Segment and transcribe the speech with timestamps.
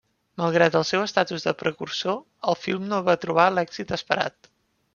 [0.41, 2.17] Malgrat el seu estatus de precursor,
[2.53, 4.53] el film no va trobar l'èxit esperat.